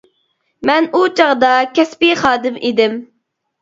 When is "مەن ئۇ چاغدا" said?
0.69-1.53